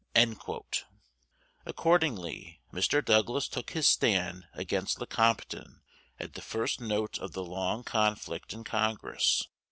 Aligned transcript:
Accordingly, 1.63 2.59
Mr. 2.73 3.05
Douglas 3.05 3.47
took 3.47 3.69
his 3.69 3.85
stand 3.87 4.47
against 4.53 4.99
Lecompton 4.99 5.83
at 6.19 6.33
the 6.33 6.41
first 6.41 6.81
note 6.81 7.19
of 7.19 7.33
the 7.33 7.45
long 7.45 7.83
conflict 7.83 8.51
in 8.51 8.63
Congress. 8.63 9.47